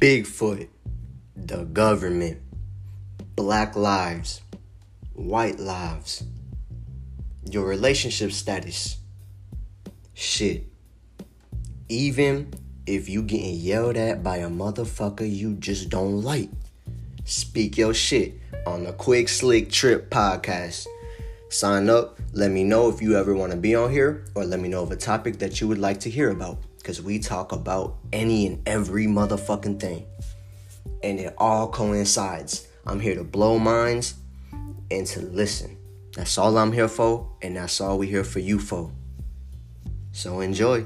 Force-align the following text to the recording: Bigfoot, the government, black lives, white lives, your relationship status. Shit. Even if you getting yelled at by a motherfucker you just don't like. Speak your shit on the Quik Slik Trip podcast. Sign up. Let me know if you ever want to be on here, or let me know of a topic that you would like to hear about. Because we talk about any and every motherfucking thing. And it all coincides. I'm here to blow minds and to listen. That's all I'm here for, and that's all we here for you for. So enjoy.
Bigfoot, 0.00 0.68
the 1.36 1.64
government, 1.64 2.40
black 3.36 3.76
lives, 3.76 4.40
white 5.12 5.60
lives, 5.60 6.24
your 7.50 7.66
relationship 7.66 8.32
status. 8.32 8.96
Shit. 10.14 10.64
Even 11.90 12.50
if 12.86 13.10
you 13.10 13.22
getting 13.22 13.54
yelled 13.56 13.98
at 13.98 14.22
by 14.22 14.38
a 14.38 14.48
motherfucker 14.48 15.30
you 15.30 15.52
just 15.56 15.90
don't 15.90 16.22
like. 16.22 16.48
Speak 17.26 17.76
your 17.76 17.92
shit 17.92 18.40
on 18.66 18.84
the 18.84 18.94
Quik 18.94 19.24
Slik 19.24 19.70
Trip 19.70 20.08
podcast. 20.08 20.86
Sign 21.50 21.90
up. 21.90 22.18
Let 22.32 22.50
me 22.50 22.64
know 22.64 22.88
if 22.88 23.02
you 23.02 23.18
ever 23.18 23.34
want 23.34 23.52
to 23.52 23.58
be 23.58 23.74
on 23.74 23.90
here, 23.90 24.24
or 24.34 24.46
let 24.46 24.60
me 24.60 24.70
know 24.70 24.82
of 24.82 24.92
a 24.92 24.96
topic 24.96 25.40
that 25.40 25.60
you 25.60 25.68
would 25.68 25.76
like 25.76 26.00
to 26.00 26.08
hear 26.08 26.30
about. 26.30 26.56
Because 26.80 27.02
we 27.02 27.18
talk 27.18 27.52
about 27.52 27.98
any 28.12 28.46
and 28.46 28.66
every 28.66 29.06
motherfucking 29.06 29.78
thing. 29.78 30.06
And 31.02 31.20
it 31.20 31.34
all 31.38 31.68
coincides. 31.68 32.66
I'm 32.86 33.00
here 33.00 33.14
to 33.14 33.24
blow 33.24 33.58
minds 33.58 34.14
and 34.90 35.06
to 35.08 35.20
listen. 35.20 35.76
That's 36.16 36.38
all 36.38 36.56
I'm 36.58 36.72
here 36.72 36.88
for, 36.88 37.30
and 37.42 37.56
that's 37.56 37.80
all 37.80 37.98
we 37.98 38.06
here 38.08 38.24
for 38.24 38.40
you 38.40 38.58
for. 38.58 38.90
So 40.12 40.40
enjoy. 40.40 40.84